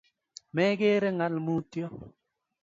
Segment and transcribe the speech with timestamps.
[0.53, 1.87] Megeere ngaal mutyo